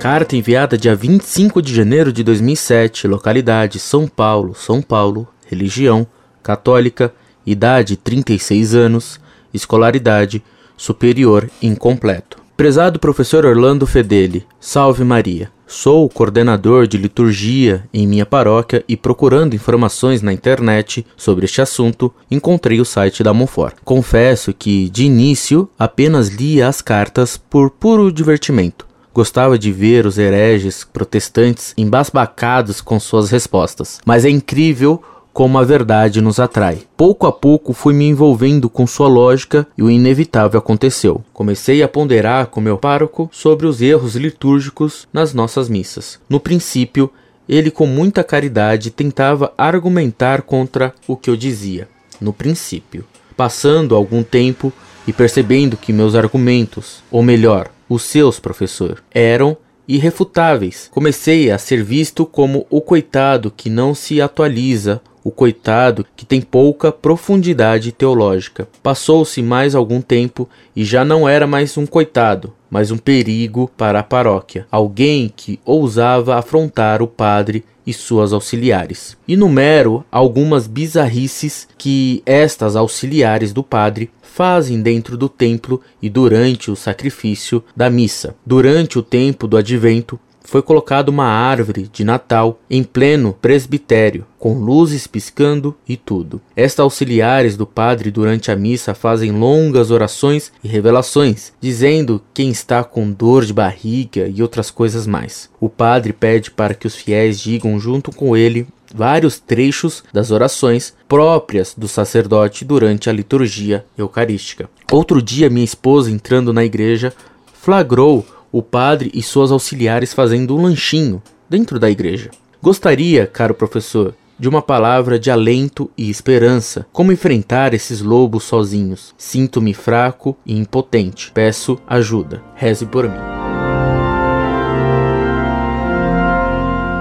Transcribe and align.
Carta 0.00 0.34
enviada 0.34 0.78
dia 0.78 0.96
25 0.96 1.60
de 1.60 1.74
janeiro 1.74 2.10
de 2.10 2.24
2007, 2.24 3.06
localidade 3.06 3.78
São 3.78 4.08
Paulo, 4.08 4.54
São 4.54 4.80
Paulo, 4.80 5.28
religião 5.46 6.06
católica, 6.42 7.12
idade 7.44 7.98
36 7.98 8.74
anos, 8.74 9.20
escolaridade 9.52 10.42
superior 10.74 11.50
incompleto. 11.60 12.38
Prezado 12.56 12.98
professor 12.98 13.44
Orlando 13.44 13.86
Fedeli, 13.86 14.46
salve 14.58 15.04
Maria. 15.04 15.50
Sou 15.66 16.08
coordenador 16.08 16.86
de 16.86 16.96
liturgia 16.96 17.84
em 17.92 18.06
minha 18.06 18.24
paróquia 18.24 18.82
e 18.88 18.96
procurando 18.96 19.54
informações 19.54 20.22
na 20.22 20.32
internet 20.32 21.06
sobre 21.14 21.44
este 21.44 21.60
assunto, 21.60 22.10
encontrei 22.30 22.80
o 22.80 22.86
site 22.86 23.22
da 23.22 23.34
Monfort. 23.34 23.76
Confesso 23.84 24.54
que, 24.54 24.88
de 24.88 25.04
início, 25.04 25.68
apenas 25.78 26.28
lia 26.28 26.68
as 26.68 26.80
cartas 26.80 27.36
por 27.36 27.70
puro 27.70 28.10
divertimento. 28.10 28.89
Gostava 29.12 29.58
de 29.58 29.72
ver 29.72 30.06
os 30.06 30.18
hereges 30.18 30.84
protestantes 30.84 31.74
embasbacados 31.76 32.80
com 32.80 33.00
suas 33.00 33.30
respostas. 33.30 34.00
Mas 34.04 34.24
é 34.24 34.30
incrível 34.30 35.02
como 35.32 35.58
a 35.58 35.64
verdade 35.64 36.20
nos 36.20 36.38
atrai. 36.38 36.82
Pouco 36.96 37.26
a 37.26 37.32
pouco 37.32 37.72
fui 37.72 37.94
me 37.94 38.06
envolvendo 38.06 38.68
com 38.68 38.86
sua 38.86 39.08
lógica 39.08 39.66
e 39.76 39.82
o 39.82 39.90
inevitável 39.90 40.58
aconteceu. 40.58 41.22
Comecei 41.32 41.82
a 41.82 41.88
ponderar 41.88 42.46
com 42.46 42.60
meu 42.60 42.76
pároco 42.76 43.28
sobre 43.32 43.66
os 43.66 43.80
erros 43.80 44.16
litúrgicos 44.16 45.08
nas 45.12 45.32
nossas 45.32 45.68
missas. 45.68 46.18
No 46.28 46.40
princípio, 46.40 47.10
ele 47.48 47.70
com 47.70 47.86
muita 47.86 48.22
caridade 48.22 48.90
tentava 48.90 49.52
argumentar 49.56 50.42
contra 50.42 50.94
o 51.06 51.16
que 51.16 51.30
eu 51.30 51.36
dizia. 51.36 51.88
No 52.20 52.32
princípio, 52.32 53.04
passando 53.36 53.94
algum 53.94 54.22
tempo 54.22 54.72
e 55.06 55.12
percebendo 55.12 55.76
que 55.76 55.92
meus 55.92 56.14
argumentos, 56.14 57.02
ou 57.10 57.22
melhor, 57.22 57.70
os 57.88 58.02
seus, 58.02 58.38
professor, 58.38 59.02
eram 59.12 59.56
irrefutáveis. 59.86 60.88
Comecei 60.90 61.50
a 61.50 61.58
ser 61.58 61.82
visto 61.82 62.24
como 62.24 62.66
o 62.70 62.80
coitado 62.80 63.50
que 63.50 63.68
não 63.68 63.94
se 63.94 64.20
atualiza 64.20 65.00
o 65.22 65.30
coitado 65.30 66.06
que 66.16 66.24
tem 66.24 66.40
pouca 66.40 66.90
profundidade 66.90 67.92
teológica. 67.92 68.68
Passou-se 68.82 69.42
mais 69.42 69.74
algum 69.74 70.00
tempo 70.00 70.48
e 70.74 70.84
já 70.84 71.04
não 71.04 71.28
era 71.28 71.46
mais 71.46 71.76
um 71.76 71.86
coitado, 71.86 72.52
mas 72.70 72.90
um 72.90 72.96
perigo 72.96 73.70
para 73.76 74.00
a 74.00 74.04
paróquia, 74.04 74.66
alguém 74.70 75.32
que 75.34 75.58
ousava 75.64 76.36
afrontar 76.36 77.02
o 77.02 77.06
padre 77.06 77.64
e 77.86 77.92
suas 77.92 78.32
auxiliares. 78.32 79.16
Enumero 79.26 80.04
algumas 80.10 80.66
bizarrices 80.66 81.66
que 81.76 82.22
estas 82.24 82.76
auxiliares 82.76 83.52
do 83.52 83.62
padre 83.62 84.10
fazem 84.22 84.80
dentro 84.80 85.16
do 85.16 85.28
templo 85.28 85.80
e 86.00 86.08
durante 86.08 86.70
o 86.70 86.76
sacrifício 86.76 87.64
da 87.76 87.90
missa. 87.90 88.36
Durante 88.46 88.98
o 88.98 89.02
tempo 89.02 89.48
do 89.48 89.56
advento, 89.56 90.20
foi 90.50 90.62
colocada 90.62 91.12
uma 91.12 91.26
árvore 91.26 91.88
de 91.92 92.02
Natal 92.02 92.58
em 92.68 92.82
pleno 92.82 93.32
presbitério, 93.32 94.26
com 94.36 94.54
luzes 94.54 95.06
piscando 95.06 95.76
e 95.88 95.96
tudo. 95.96 96.40
Estas 96.56 96.80
auxiliares 96.80 97.56
do 97.56 97.64
padre 97.64 98.10
durante 98.10 98.50
a 98.50 98.56
missa 98.56 98.92
fazem 98.92 99.30
longas 99.30 99.92
orações 99.92 100.50
e 100.64 100.66
revelações, 100.66 101.52
dizendo 101.60 102.20
quem 102.34 102.50
está 102.50 102.82
com 102.82 103.12
dor 103.12 103.44
de 103.44 103.52
barriga 103.52 104.26
e 104.26 104.42
outras 104.42 104.72
coisas 104.72 105.06
mais. 105.06 105.48
O 105.60 105.68
padre 105.68 106.12
pede 106.12 106.50
para 106.50 106.74
que 106.74 106.88
os 106.88 106.96
fiéis 106.96 107.38
digam 107.38 107.78
junto 107.78 108.10
com 108.10 108.36
ele 108.36 108.66
vários 108.92 109.38
trechos 109.38 110.02
das 110.12 110.32
orações 110.32 110.92
próprias 111.08 111.76
do 111.78 111.86
sacerdote 111.86 112.64
durante 112.64 113.08
a 113.08 113.12
liturgia 113.12 113.84
eucarística. 113.96 114.68
Outro 114.90 115.22
dia, 115.22 115.48
minha 115.48 115.64
esposa, 115.64 116.10
entrando 116.10 116.52
na 116.52 116.64
igreja, 116.64 117.14
flagrou 117.52 118.26
o 118.52 118.62
padre 118.62 119.10
e 119.14 119.22
suas 119.22 119.50
auxiliares 119.50 120.12
fazendo 120.12 120.56
um 120.56 120.62
lanchinho 120.62 121.22
dentro 121.48 121.78
da 121.78 121.90
igreja. 121.90 122.30
Gostaria, 122.62 123.26
caro 123.26 123.54
professor, 123.54 124.14
de 124.38 124.48
uma 124.48 124.62
palavra 124.62 125.18
de 125.18 125.30
alento 125.30 125.90
e 125.96 126.08
esperança. 126.08 126.86
Como 126.92 127.12
enfrentar 127.12 127.74
esses 127.74 128.00
lobos 128.00 128.44
sozinhos? 128.44 129.14
Sinto-me 129.18 129.74
fraco 129.74 130.36
e 130.46 130.56
impotente. 130.56 131.30
Peço 131.32 131.78
ajuda. 131.86 132.42
Reze 132.54 132.86
por 132.86 133.08
mim. 133.08 133.40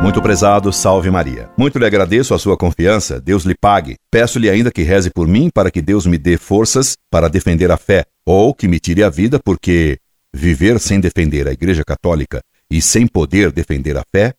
Muito 0.02 0.22
prezado, 0.22 0.72
salve 0.72 1.12
Maria. 1.12 1.50
Muito 1.58 1.78
lhe 1.78 1.86
agradeço 1.86 2.34
a 2.34 2.40
sua 2.40 2.58
confiança, 2.58 3.20
Deus 3.20 3.44
lhe 3.44 3.54
pague. 3.54 3.96
Peço-lhe 4.10 4.50
ainda 4.50 4.72
que 4.72 4.82
reze 4.82 5.10
por 5.10 5.28
mim 5.28 5.50
para 5.54 5.70
que 5.70 5.82
Deus 5.82 6.06
me 6.06 6.18
dê 6.18 6.38
forças 6.38 6.94
para 7.12 7.28
defender 7.28 7.70
a 7.70 7.76
fé, 7.76 8.06
ou 8.26 8.54
que 8.54 8.68
me 8.68 8.80
tire 8.80 9.04
a 9.04 9.10
vida, 9.10 9.40
porque 9.44 9.98
Viver 10.34 10.80
sem 10.80 11.00
defender 11.00 11.48
a 11.48 11.52
Igreja 11.52 11.84
Católica 11.84 12.42
e 12.70 12.82
sem 12.82 13.08
poder 13.08 13.52
defender 13.52 13.98
a 13.98 14.04
fé 14.12 14.34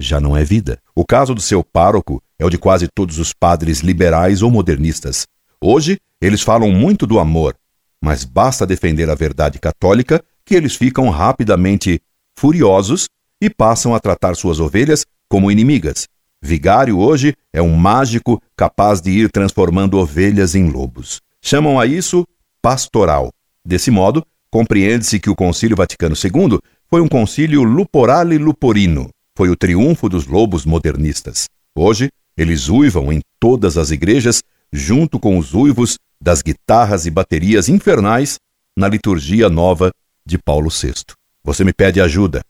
já 0.00 0.20
não 0.20 0.36
é 0.36 0.44
vida. 0.44 0.78
O 0.94 1.04
caso 1.04 1.34
do 1.34 1.40
seu 1.40 1.64
pároco 1.64 2.22
é 2.38 2.44
o 2.44 2.50
de 2.50 2.58
quase 2.58 2.88
todos 2.88 3.18
os 3.18 3.32
padres 3.32 3.80
liberais 3.80 4.42
ou 4.42 4.50
modernistas. 4.50 5.26
Hoje, 5.60 5.98
eles 6.20 6.42
falam 6.42 6.70
muito 6.70 7.06
do 7.06 7.18
amor, 7.18 7.56
mas 8.00 8.24
basta 8.24 8.66
defender 8.66 9.10
a 9.10 9.14
verdade 9.14 9.58
católica 9.58 10.22
que 10.44 10.54
eles 10.54 10.76
ficam 10.76 11.08
rapidamente 11.10 12.00
furiosos 12.36 13.06
e 13.40 13.50
passam 13.50 13.94
a 13.94 14.00
tratar 14.00 14.36
suas 14.36 14.60
ovelhas 14.60 15.04
como 15.28 15.50
inimigas. 15.50 16.06
Vigário 16.40 16.98
hoje 16.98 17.34
é 17.52 17.62
um 17.62 17.74
mágico 17.74 18.40
capaz 18.56 19.00
de 19.00 19.10
ir 19.10 19.30
transformando 19.30 19.98
ovelhas 19.98 20.54
em 20.54 20.68
lobos. 20.68 21.20
Chamam 21.40 21.80
a 21.80 21.86
isso 21.86 22.26
pastoral. 22.60 23.32
Desse 23.64 23.90
modo, 23.90 24.24
Compreende-se 24.54 25.18
que 25.18 25.28
o 25.28 25.34
Concílio 25.34 25.76
Vaticano 25.76 26.14
II 26.14 26.60
foi 26.88 27.00
um 27.00 27.08
concílio 27.08 27.64
luporale 27.64 28.38
luporino, 28.38 29.10
foi 29.36 29.50
o 29.50 29.56
triunfo 29.56 30.08
dos 30.08 30.28
lobos 30.28 30.64
modernistas. 30.64 31.48
Hoje, 31.74 32.08
eles 32.36 32.68
uivam 32.68 33.12
em 33.12 33.20
todas 33.40 33.76
as 33.76 33.90
igrejas, 33.90 34.44
junto 34.72 35.18
com 35.18 35.38
os 35.38 35.54
uivos 35.54 35.98
das 36.20 36.40
guitarras 36.40 37.04
e 37.04 37.10
baterias 37.10 37.68
infernais 37.68 38.36
na 38.76 38.86
liturgia 38.86 39.48
nova 39.48 39.90
de 40.24 40.38
Paulo 40.38 40.70
VI. 40.70 41.02
Você 41.42 41.64
me 41.64 41.72
pede 41.72 42.00
ajuda. 42.00 42.44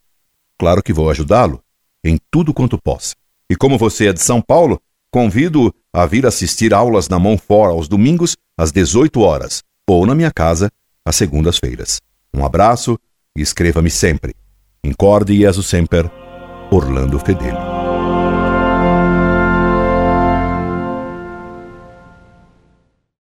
Claro 0.59 0.83
que 0.83 0.93
vou 0.93 1.09
ajudá-lo, 1.09 1.59
em 2.03 2.19
tudo 2.29 2.53
quanto 2.53 2.77
possa. 2.77 3.15
E 3.49 3.55
como 3.55 3.79
você 3.79 4.09
é 4.09 4.13
de 4.13 4.21
São 4.21 4.43
Paulo, 4.43 4.79
convido 5.09 5.73
a 5.91 6.05
vir 6.05 6.27
assistir 6.27 6.71
aulas 6.71 7.09
na 7.09 7.17
Monfort 7.17 7.71
aos 7.71 7.87
domingos 7.87 8.37
às 8.55 8.71
18 8.71 9.19
horas, 9.21 9.63
ou 9.89 10.05
na 10.05 10.13
minha 10.13 10.31
casa 10.31 10.69
às 11.05 11.15
segundas-feiras. 11.15 12.01
Um 12.33 12.43
abraço 12.43 12.97
e 13.37 13.41
escreva-me 13.41 13.91
sempre. 13.91 14.33
Incorde 14.83 15.37
Jesus 15.37 15.67
Semper, 15.67 16.09
Orlando 16.71 17.19
Fedeli. 17.19 17.74